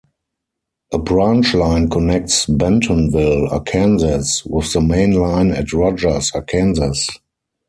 A 0.93 0.97
branch 0.97 1.53
line 1.53 1.87
connects 1.87 2.47
Bentonville, 2.47 3.47
Arkansas, 3.49 4.41
with 4.47 4.73
the 4.73 4.81
main 4.81 5.11
line 5.11 5.51
at 5.51 5.71
Rogers, 5.73 6.31
Arkansas. 6.33 7.05